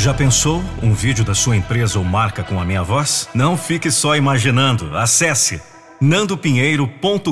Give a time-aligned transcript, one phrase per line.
[0.00, 3.28] Já pensou um vídeo da sua empresa ou marca com a minha voz?
[3.34, 4.96] Não fique só imaginando.
[4.96, 5.60] Acesse
[6.00, 7.28] nandopinheiro.com.br.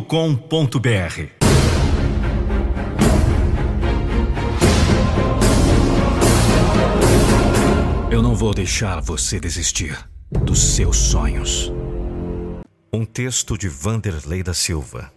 [8.11, 9.99] Eu não vou deixar você desistir
[10.31, 11.73] dos seus sonhos.
[12.93, 15.11] Um texto de Vanderlei da Silva.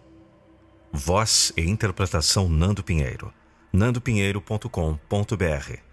[0.90, 3.30] Voz e interpretação Nando Pinheiro.
[3.74, 5.91] nandopinheiro.com.br.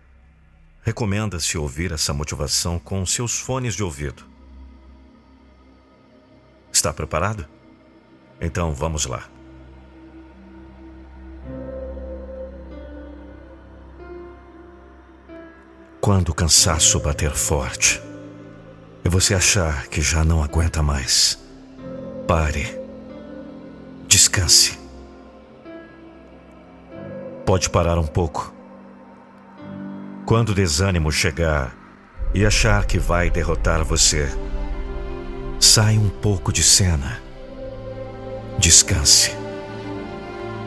[0.81, 4.23] Recomenda-se ouvir essa motivação com seus fones de ouvido.
[6.71, 7.45] Está preparado?
[8.39, 9.27] Então vamos lá.
[15.99, 18.01] Quando o cansaço bater forte
[19.03, 21.37] e você achar que já não aguenta mais,
[22.25, 22.79] pare.
[24.07, 24.79] Descanse.
[27.45, 28.58] Pode parar um pouco.
[30.29, 31.75] Quando o desânimo chegar
[32.35, 34.29] e achar que vai derrotar você,
[35.59, 37.19] sai um pouco de cena.
[38.59, 39.31] Descanse.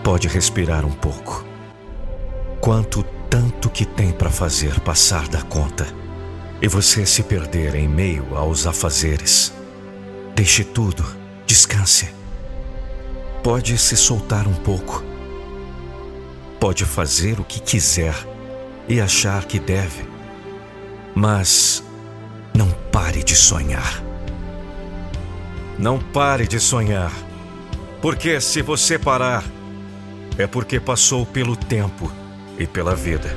[0.03, 1.45] Pode respirar um pouco.
[2.61, 5.87] Quanto tanto que tem para fazer passar da conta
[6.61, 9.53] e você se perder em meio aos afazeres.
[10.35, 11.07] Deixe tudo,
[11.47, 12.13] descanse.
[13.45, 15.05] Pode se soltar um pouco.
[16.59, 18.32] Pode fazer o que quiser
[18.89, 20.09] e achar que deve,
[21.15, 21.83] mas
[22.55, 24.03] não pare de sonhar.
[25.79, 27.13] Não pare de sonhar,
[28.01, 29.45] porque se você parar,
[30.39, 32.11] é porque passou pelo tempo
[32.59, 33.37] e pela vida.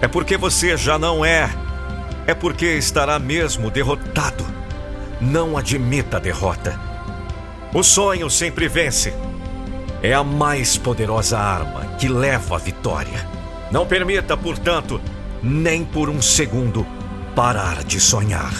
[0.00, 1.48] É porque você já não é.
[2.26, 4.44] É porque estará mesmo derrotado.
[5.20, 6.78] Não admita a derrota.
[7.72, 9.14] O sonho sempre vence.
[10.02, 13.26] É a mais poderosa arma que leva à vitória.
[13.74, 15.00] Não permita, portanto,
[15.42, 16.86] nem por um segundo,
[17.34, 18.54] parar de sonhar.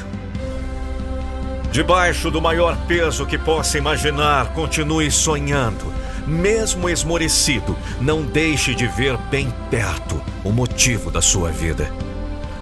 [1.70, 5.94] Debaixo do maior peso que possa imaginar, continue sonhando
[6.26, 11.88] mesmo esmorecido, não deixe de ver bem perto o motivo da sua vida.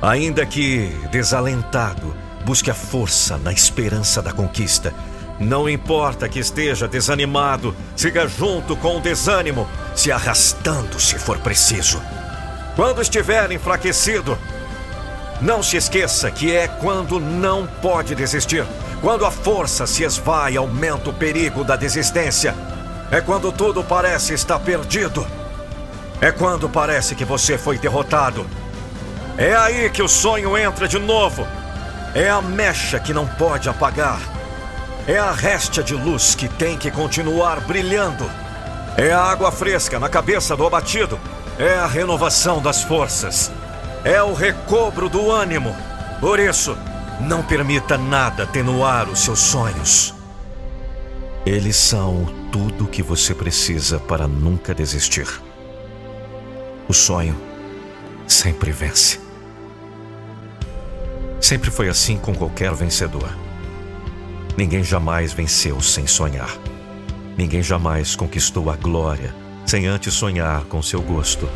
[0.02, 2.14] Ainda que desalentado,
[2.44, 4.92] busque a força na esperança da conquista.
[5.40, 11.98] Não importa que esteja desanimado, siga junto com o desânimo, se arrastando se for preciso.
[12.74, 14.38] Quando estiver enfraquecido,
[15.42, 18.64] não se esqueça que é quando não pode desistir.
[19.00, 22.54] Quando a força se esvai, aumenta o perigo da desistência.
[23.10, 25.26] É quando tudo parece estar perdido.
[26.20, 28.46] É quando parece que você foi derrotado.
[29.36, 31.46] É aí que o sonho entra de novo.
[32.14, 34.20] É a mecha que não pode apagar.
[35.06, 38.30] É a réstia de luz que tem que continuar brilhando.
[38.96, 41.18] É a água fresca na cabeça do abatido.
[41.58, 43.50] É a renovação das forças.
[44.04, 45.74] É o recobro do ânimo.
[46.18, 46.76] Por isso,
[47.20, 50.14] não permita nada atenuar os seus sonhos.
[51.44, 55.28] Eles são tudo o que você precisa para nunca desistir.
[56.88, 57.36] O sonho
[58.26, 59.20] sempre vence.
[61.40, 63.28] Sempre foi assim com qualquer vencedor.
[64.56, 66.50] Ninguém jamais venceu sem sonhar.
[67.36, 71.48] Ninguém jamais conquistou a glória sem antes sonhar com seu gosto.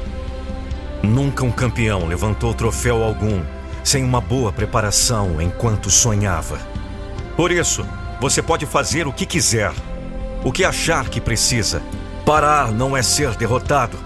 [1.02, 3.42] Nunca um campeão levantou troféu algum
[3.84, 6.58] sem uma boa preparação enquanto sonhava.
[7.36, 7.86] Por isso,
[8.20, 9.72] você pode fazer o que quiser,
[10.42, 11.82] o que achar que precisa.
[12.24, 13.96] Parar não é ser derrotado.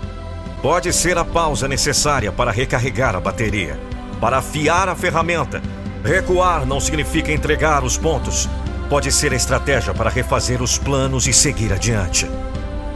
[0.60, 3.80] Pode ser a pausa necessária para recarregar a bateria,
[4.20, 5.62] para afiar a ferramenta.
[6.04, 8.48] Recuar não significa entregar os pontos.
[8.90, 12.28] Pode ser a estratégia para refazer os planos e seguir adiante.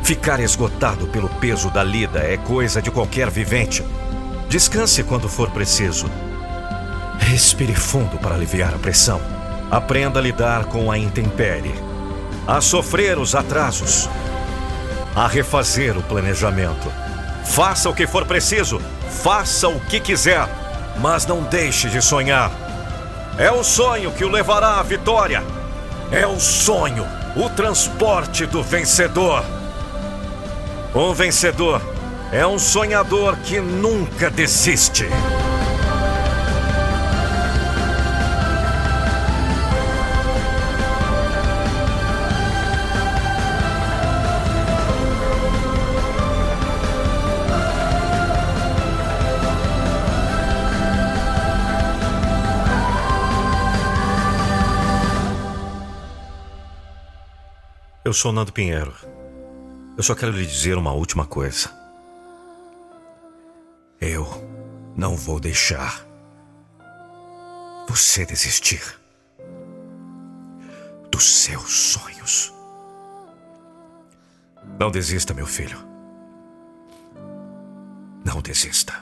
[0.05, 3.83] Ficar esgotado pelo peso da lida é coisa de qualquer vivente.
[4.51, 6.11] Descanse quando for preciso.
[7.19, 9.19] Respire fundo para aliviar a pressão.
[9.71, 11.75] Aprenda a lidar com a intempérie,
[12.47, 14.11] a sofrer os atrasos,
[15.17, 16.93] a refazer o planejamento.
[17.47, 18.83] Faça o que for preciso,
[19.23, 20.47] faça o que quiser,
[21.01, 22.53] mas não deixe de sonhar.
[23.39, 25.43] É o sonho que o levará à vitória.
[26.13, 29.64] É o sonho, o transporte do vencedor.
[30.97, 31.83] Um vencedor
[32.31, 35.05] é um sonhador que nunca desiste.
[58.05, 59.14] Eu sou Nando Pinheiro.
[59.97, 61.71] Eu só quero lhe dizer uma última coisa.
[64.01, 64.27] Eu
[64.97, 66.05] não vou deixar
[67.89, 68.83] você desistir
[71.11, 72.53] dos seus sonhos.
[74.79, 75.79] Não desista, meu filho.
[78.25, 78.95] Não desista.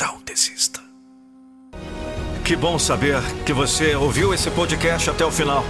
[0.00, 0.80] Não desista.
[2.44, 5.62] Que bom saber que você ouviu esse podcast até o final.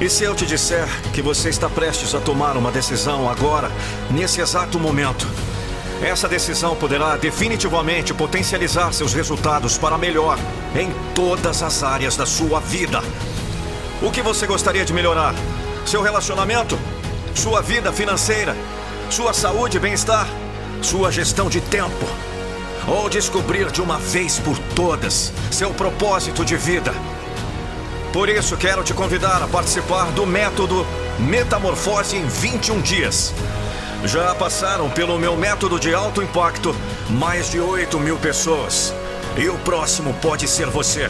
[0.00, 3.70] E se eu te disser que você está prestes a tomar uma decisão agora,
[4.10, 5.26] nesse exato momento?
[6.02, 10.38] Essa decisão poderá definitivamente potencializar seus resultados para melhor
[10.74, 13.02] em todas as áreas da sua vida.
[14.00, 15.34] O que você gostaria de melhorar?
[15.84, 16.78] Seu relacionamento?
[17.34, 18.56] Sua vida financeira?
[19.10, 20.26] Sua saúde e bem-estar?
[20.80, 22.06] Sua gestão de tempo?
[22.88, 26.94] Ou descobrir de uma vez por todas seu propósito de vida?
[28.12, 30.84] Por isso, quero te convidar a participar do método
[31.18, 33.32] Metamorfose em 21 dias.
[34.04, 36.74] Já passaram pelo meu método de alto impacto
[37.08, 38.92] mais de 8 mil pessoas.
[39.36, 41.08] E o próximo pode ser você.